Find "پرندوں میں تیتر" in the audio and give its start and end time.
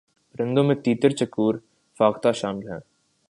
0.35-1.09